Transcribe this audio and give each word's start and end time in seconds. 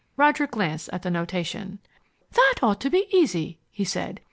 Roger 0.17 0.47
glanced 0.47 0.89
at 0.91 1.03
the 1.03 1.11
notation. 1.11 1.77
"That 2.31 2.55
ought 2.63 2.81
to 2.81 2.89
be 2.89 3.05
easy," 3.13 3.59
he 3.69 3.83
said. 3.83 4.19